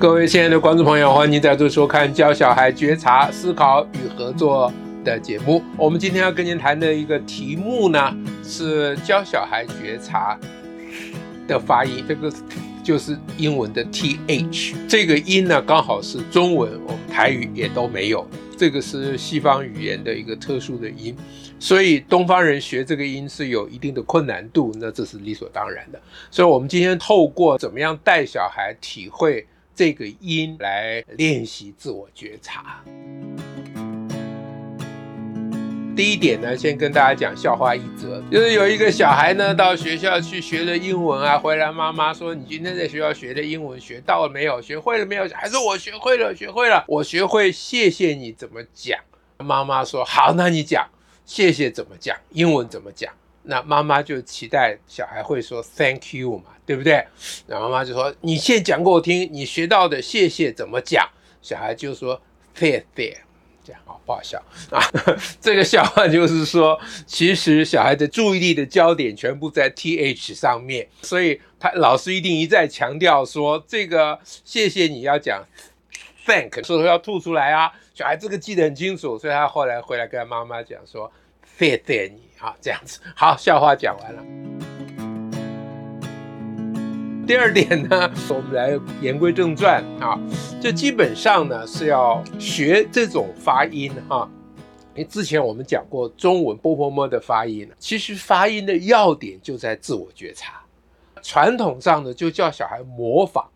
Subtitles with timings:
[0.00, 4.72] 各位亲爱的观众朋友，欢迎您再度收看教小孩觉察、思考与合作
[5.04, 5.62] 的节目。
[5.76, 10.40] 我们今天要跟您谈的一个题目呢，是教小孩觉察
[11.46, 12.02] 的发音。
[12.08, 12.32] 这个
[12.82, 18.26] 就是英文的 th，这个音呢，刚好是中文、我们台语也都没有。
[18.56, 21.14] 这个是西方语言的一个特殊的音，
[21.58, 26.00] 所以东方人学这个音是有一定的困难度，那这是理所当然的。
[26.30, 29.46] 所以，我们今天透过怎么样带小孩体会。
[29.80, 32.84] 这个音来练习自我觉察。
[35.96, 44.60] 第一点呢，先跟大家讲笑话一则，就是有一个小孩呢到学校去学了英文啊，回来妈妈说：“你今天在学校学的英文学到了没有？
[44.60, 49.00] 学会了没有？”还是我学会了，学会了，我学会谢谢你怎么讲。
[49.38, 50.86] 妈妈说：“好，那你讲
[51.24, 52.14] 谢谢怎么讲？
[52.32, 53.10] 英文怎么讲？”
[53.42, 57.04] 那妈妈就期待小孩会说 “thank you” 嘛，对不对？
[57.46, 61.08] 那妈妈就说：“你先讲给我听，你学到的谢谢怎么讲？”
[61.40, 62.20] 小孩就说
[62.54, 63.16] “fair fair”，
[63.64, 64.38] 这样好不好笑
[64.70, 64.78] 啊？
[65.40, 75.42] 这个笑话就是说，其实小孩的注意力的焦点全部在 th 上面，所以他老师一定一再强调说，这个谢谢你要讲
[76.26, 77.72] “thank”，说要吐出来啊。
[77.94, 81.10] 小孩这个记得很清楚，所以他后来回来跟他妈妈讲说
[81.58, 82.20] “fair fair 你”。
[82.40, 84.24] 好，这样子好，笑话讲完了。
[87.26, 90.18] 第二点呢，我们来言归正传啊，
[90.58, 94.26] 这基本上呢是要学这种发音哈。
[94.94, 100.62] 因为之前我们讲过中文波波摸的发音，其实发音的要点就在自我觉察。
[101.20, 103.46] 传统上呢，就叫小孩模仿。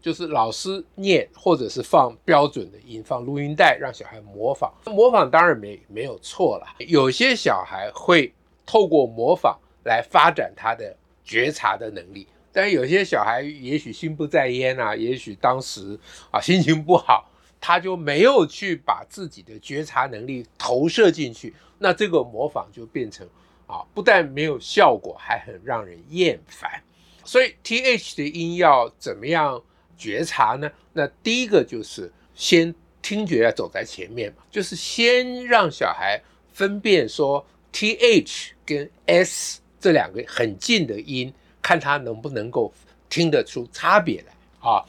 [0.00, 4.72] 就是老师念，或者是放标准的音，放录音带，让小孩模仿。
[4.86, 6.66] 模仿当然没没有错了。
[6.78, 8.32] 有些小孩会
[8.64, 15.98] 透过模仿来发展他的觉察的能力，但有些小孩也许心不在焉啊，也许当时
[16.30, 23.28] 啊心情不好，他就没有去把自己的觉察能力投射进去，那这个模仿就变成
[23.66, 26.82] 啊，不但没有效果，还很让人厌烦。
[27.22, 29.62] 所以 th 的音要怎么样？
[30.00, 30.70] 觉察呢？
[30.94, 36.18] 那第一个就是先听觉要走在前面嘛，就是先让小孩
[36.50, 42.72] 分辨说 th 跟 s 这两个很近的音，看他能不能够
[43.10, 44.82] 听得出差别来啊。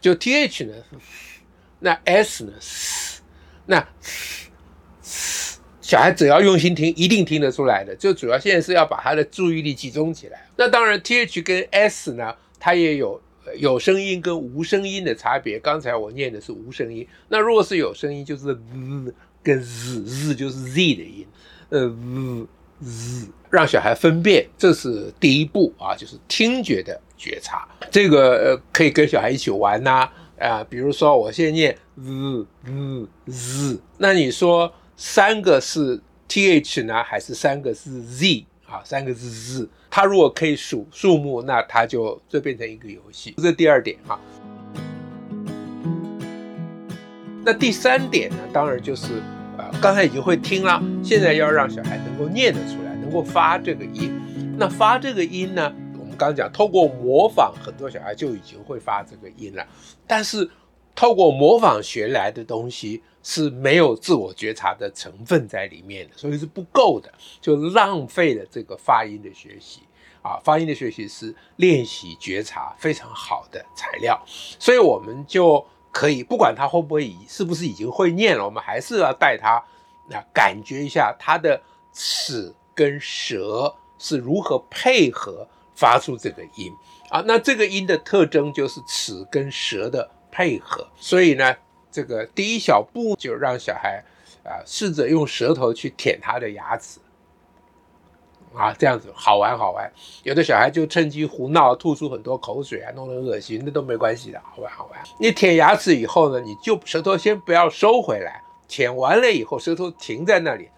[0.00, 0.74] 就 th 呢，
[1.78, 2.52] 那 s 呢，
[3.66, 3.88] 那
[5.80, 7.94] 小孩只要用心听，一定听得出来的。
[7.94, 10.48] 就主要现在是要把他的注意力集中起来。
[10.56, 13.22] 那当然 th 跟 s 呢，它也有。
[13.56, 17.06] 有声音跟无声音的差别，刚才我念的是无声音。
[17.28, 21.26] 那如果是有声音，就是 z 跟 z，z 就是 z 的音，
[21.70, 21.88] 呃
[22.80, 27.68] ，z z 让小孩分辨，这是第一步啊，就是听觉的觉察。
[27.90, 38.44] 这个呃可以跟小孩一起玩呐，啊，比如说我现在念 z z z，那你说三个是 th 呢，还是三个是 z？
[38.70, 43.34] 啊，三个字字，他如果可以数数目，那他就就变成一个游戏。
[43.36, 44.18] 这是第二点哈。
[47.44, 48.36] 那第三点呢？
[48.52, 49.22] 当然就是
[49.56, 54.12] 呃，刚才已经会听了，现在要让小孩能够念得出来，能够发这个音。
[54.58, 55.72] 那发这个音呢？
[55.94, 59.64] 我们刚刚讲，透过模仿，很多小孩就已经会发这个音了。
[60.06, 60.50] 但是
[60.98, 63.00] 透过模仿学来的东西。
[63.20, 69.82] 是没有自我觉察的成分在里面的，所以是不够的，就浪费了这个发音的学习
[70.22, 70.40] 啊！
[70.42, 79.62] 发音的学习是练习觉察非常好的材料，所以我们就可以不管他会不会已，是不是已经会念了，我们还是要带他
[80.08, 81.60] 那感觉一下他的
[81.92, 86.72] 齿跟舌是如何配合发出这个音
[87.10, 87.22] 啊！
[87.26, 91.56] 那这个音的特征就是齿跟舌的配合，所以呢。
[91.90, 94.04] 这个第一小步就让小孩
[94.44, 97.00] 啊试着用舌头去舔他的牙齿
[98.54, 99.90] 啊，这样子好玩好玩。
[100.22, 105.00] 有的小孩就趁机胡闹，吐出很多口水啊，弄得恶心，那都没关系的，好玩好玩。
[105.18, 110.68] 你舔牙齿以后呢，你就舌头先不要收回来，舔完了以后舌头停在那里，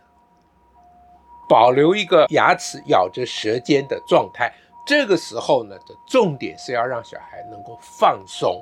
[1.48, 4.54] 保留一个牙齿咬着舌尖的状态。
[4.90, 8.60] 这个时候呢，的重点是要让小孩能够放松。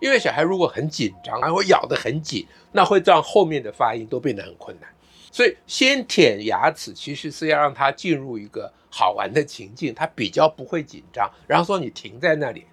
[0.00, 4.90] 因为小孩如果很紧张，还会咬得很紧，那会让后面的发音都变得很困难。
[5.30, 11.26] 所以先舔牙齿，其实是要让他进入一个好玩的情境，他比较不会紧张。
[11.46, 12.66] 然后说你停在那里，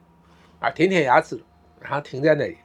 [0.60, 1.42] 啊，舔舔牙齿，
[1.80, 2.58] 然后停在那里，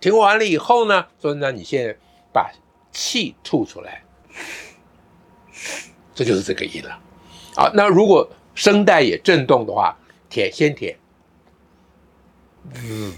[0.00, 1.96] 停完了以后呢，说那你现在
[2.32, 2.50] 把
[2.90, 4.02] 气吐出来，
[6.12, 7.00] 这就是这个音了。
[7.54, 8.28] 啊，那如果
[8.60, 9.96] 声带也震动的话，
[10.28, 10.94] 舔先舔，
[12.74, 13.14] 嗯。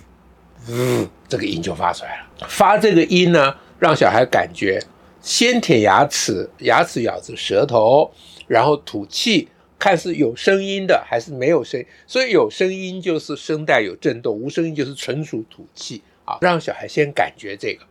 [0.69, 2.47] 嗯，这个音就发出来了。
[2.49, 4.81] 发这个音呢，让小孩感觉
[5.21, 8.09] 先舔牙齿，牙齿咬着舌头，
[8.47, 9.49] 然后吐气，
[9.81, 11.85] 看是有声音的还是没有声音。
[12.07, 16.39] 所以有声音就是声带有震动，无声音就是纯属吐气啊。
[16.41, 17.85] 让小孩先感觉这个，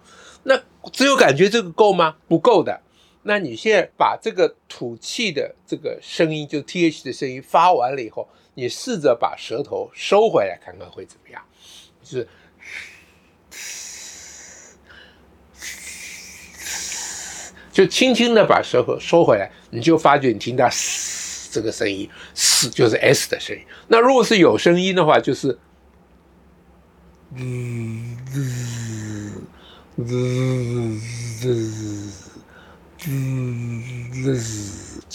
[0.43, 0.57] 那
[0.93, 2.15] 只有感觉这个够吗？
[2.29, 2.79] 不够的。
[3.23, 11.41] 那你现在把这个吐气的这个声音，就 th 的声音发完了以后，你试着把舌头收回来，看看会怎么样？
[12.03, 12.27] 就是。
[17.71, 23.63] 就轻轻的把舌头收回来，你就发觉你听到“嘶”这个声音，“嘶”就是 S 的声音。
[23.87, 25.57] 那如果是有声音的话，就是
[27.33, 27.41] “滋
[28.25, 28.43] 滋
[30.05, 30.99] 滋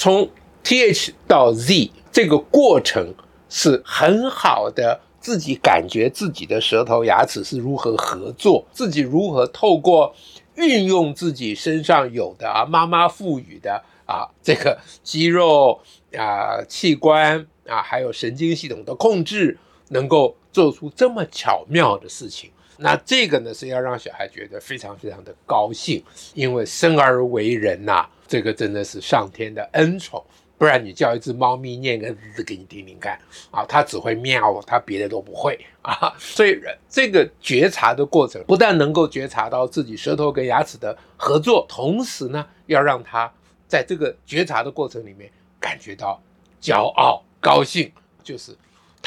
[0.06, 0.30] 从
[0.62, 3.12] TH 到 Z 这个过程
[3.48, 10.14] 是很好的，自己感觉自己的舌头、牙齿是如何合作，自己如何透过。
[10.54, 15.80] 运用自己身上有的啊，妈妈赋予的啊，这个肌肉
[16.16, 22.52] 啊、器官啊，还有神经系统的控制，能够做出这么巧妙的事情。
[22.78, 26.02] 那这个呢，是要让小孩觉得非常非常的高兴，
[26.34, 30.24] 因为生而为人呐、这个真的是上天的恩宠。
[30.58, 33.20] 不然你叫一只猫咪念个字给你听听看
[33.50, 36.10] 啊，它只会喵，它别的都不会啊。
[36.18, 36.58] 所以
[36.88, 43.30] 这个觉察的过程，不但能够觉察到自己舌头跟牙齿的合作，同时呢，要让他
[43.68, 45.30] 在这个觉察的过程里面
[45.60, 46.18] 感觉到
[46.58, 47.92] 骄傲、高兴，
[48.22, 48.56] 就是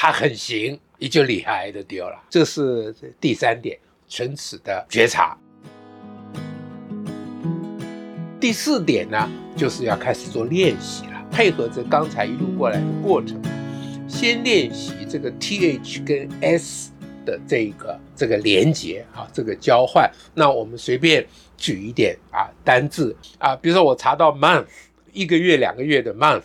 [0.02, 2.18] 他很行，你就厉害的丢了。
[2.30, 5.36] 这是第三点，唇齿的觉察。
[8.40, 11.22] 第四点呢，就是要开始做练习了。
[11.30, 13.38] 配合着刚才一路过来的过程，
[14.08, 16.92] 先练习这个 th 跟 s
[17.26, 20.10] 的这个这个连接啊，这个交换。
[20.32, 21.22] 那我们随便
[21.58, 24.64] 举一点啊单字啊，比如说我查到 month
[25.12, 26.44] 一个月两个月的 month，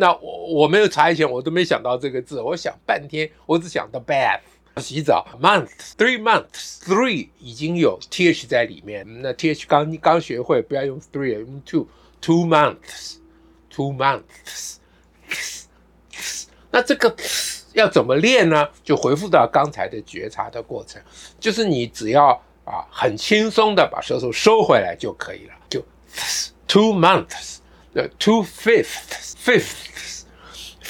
[0.00, 4.40] 那我我没有查以前我都没想到这个字，我想半天我只想到 bath
[4.78, 11.86] 洗澡 month three months three 已经有 th 在里面，那 th 刚刚学会不要用 three 用 two
[12.20, 13.18] two months。
[13.72, 14.78] Two months，
[16.72, 17.16] 那这个
[17.72, 18.68] 要怎么练呢？
[18.82, 21.00] 就回复到刚才的觉察的过程，
[21.38, 22.30] 就是你只要
[22.64, 25.54] 啊很轻松的把舌头收回来就可以了。
[25.68, 25.80] 就
[26.66, 27.58] two months，
[27.94, 29.86] 呃，two fifth fifth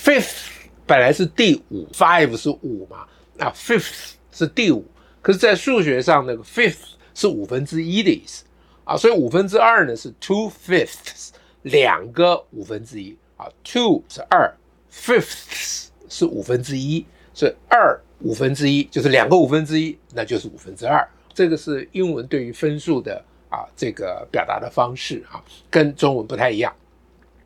[0.03, 0.47] Fifth
[0.87, 3.07] 本来是第五，five 是五嘛，
[3.37, 4.85] 那 fifth 是第五，
[5.21, 8.45] 可是，在数学上那个 fifth 是五分之一的意思
[8.85, 11.31] 啊，所以五分之二呢是 two fifths。
[11.63, 14.51] 两个五分之一啊，two 是二
[14.91, 17.05] ，fifths 是五分之一，
[17.35, 21.07] 所以二五分之一就是两个五分之一，那就是五分之二。
[21.35, 26.75] 这个是英文对于分数的啊这个表达的方式啊，跟中文不太一样。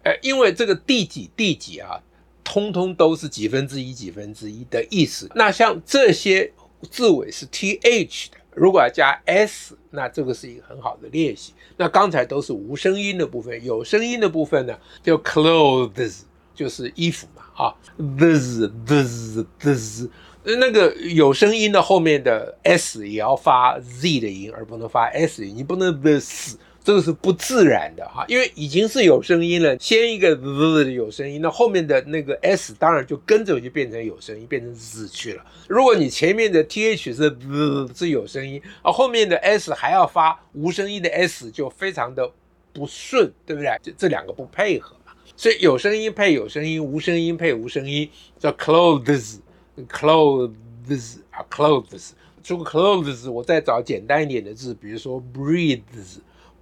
[0.04, 2.00] 呃，因为这个第几第几啊，
[2.44, 5.28] 通通都是几分之一几分之一的意思。
[5.34, 6.52] 那像这些
[6.90, 8.36] 字尾是 th 的。
[8.54, 11.52] 如果要加 s，那这个是一个很好的练习。
[11.76, 16.20] 那刚才都是无声音的部分，有声音的部分呢，就 clothes
[16.54, 17.74] 就是衣服嘛，啊
[18.16, 20.06] ，this this this，
[20.44, 26.56] 那个有声音的后面的 s 也要发 z 的音，而不能发 s 音，你不能 this。
[26.84, 35.42] 这个是不自然的哈，因为已经是有声音了，先一个滋有声音，那后面的那个 s 当然就跟着就变成有声音，变成滋去了。
[35.66, 42.30] 如果你前面的 th 是滋是有声音，而后面的 s 还要发无声音的 s，就非常的
[42.74, 43.80] 不顺，对不对？
[43.82, 52.10] 这这两个不配合嘛，所以有声音配有声音，无声音配无声音，叫 clothes，clothes 啊 clothes。
[52.42, 55.80] 这个 clothes 我再找简单一点的字，比如说 breathe。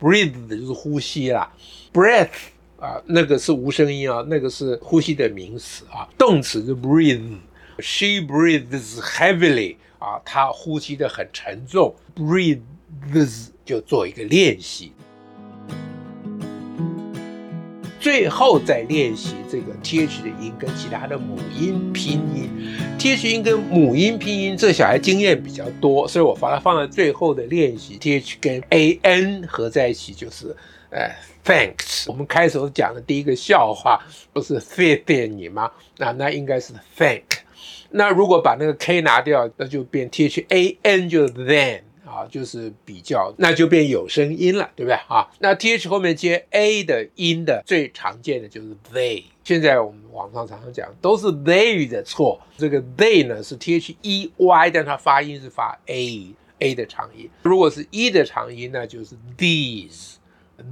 [0.02, 1.48] Breathe 就是呼吸啦
[1.92, 2.28] ，breath
[2.76, 14.92] 啊，那个是无声音啊，那个是呼吸的名词啊，动词是 breathe，she breathes heavily 啊，她呼吸的很沉重，breathes 就做一个练习。
[18.02, 22.50] 最后再练习这个 th 的音跟其他的母音拼音
[22.98, 27.96] ，th 音跟母音拼音，这小孩经验比较多，所以我把它放在最后的练习。
[28.00, 30.52] th 跟 an 合在一起就是
[30.90, 31.08] 呃
[31.44, 32.06] thanks。
[32.08, 35.70] 我们开始讲的第一个笑话不是谢谢你吗？
[35.96, 37.22] 那那应该是 thank。
[37.90, 41.82] 那如果把那个 k 拿掉，那就变 than 就是 then。
[42.12, 45.26] 啊，就是比较，那就变有声音了，对不对啊？
[45.38, 49.22] 那 th 后面接 a 的音的最常见的就是 they。
[49.42, 56.26] 现在我们网上常常讲都是 they 的错，这个 they 呢是 t h e y，但它发音是发 a
[56.58, 57.28] a 的长音。
[57.42, 60.16] 如果是 e 的长音那，就是 these。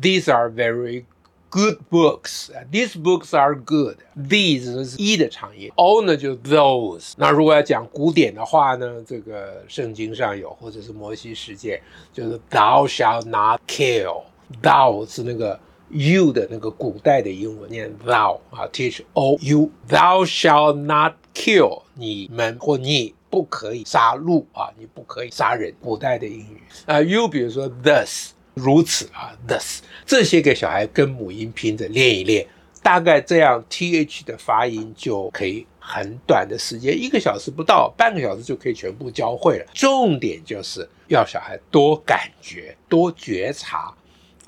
[0.00, 1.04] These are very
[1.50, 2.50] good books.
[2.70, 3.96] These books are good.
[4.16, 5.70] These 是 e 的长音。
[5.74, 7.12] o 呢就是 those。
[7.16, 11.80] 那如果要讲古典的话呢，这个圣经上有，或者是摩西十诫，
[12.12, 14.22] 就是 Thou shalt not kill。
[14.62, 15.58] Thou 是那个
[15.90, 19.70] you 的那个古代的英文念 thou 啊，t h O U。
[19.88, 21.82] Thou shalt not kill。
[21.94, 25.74] 你们或你不可以杀戮啊，你不可以杀人。
[25.80, 28.30] 古代的英语啊，you 比如说 thus。
[28.54, 32.46] 如此啊，thus 这些给小孩跟母音拼着练一练，
[32.82, 39.66] 大概这样 th 的发音就可以很短的时间，一个小时不到，半个小时就可以全部教会了。
[39.72, 43.94] 重点就是要小孩多感觉、多觉察，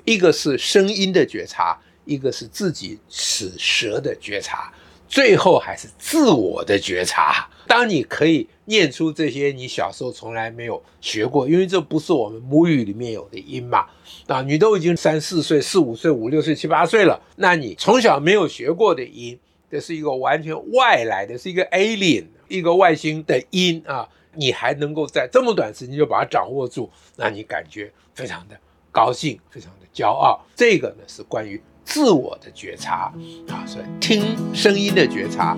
[0.05, 4.71] 一个是声音的觉察，一个是自己齿舌的觉察，
[5.13, 7.47] 最后还是自我的觉察。
[7.67, 13.85] 当你可以念出这些你小时候从来没有学过，因为这不是我们母语里面有的音嘛，
[14.25, 19.39] 啊，你都已经三四岁、四五岁、五六岁、七八岁了，那你从小没有学过的音，
[19.69, 28.57] 这是一个完全外来的，是一个 alien，一个外星的音啊，你还能够在这么短时间就把它掌握住，那你感觉非常的
[28.91, 30.43] 高兴，非常的骄傲。
[30.55, 33.13] 这个呢是关于自我的觉察
[33.47, 35.55] 啊，所以听声音的觉察。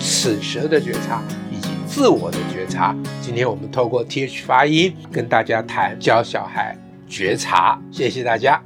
[0.00, 1.20] 齿舌的觉察
[1.50, 8.62] 以及自我的觉察，今天我们透过 TH 发音跟大家谈教小孩觉察，谢谢大家。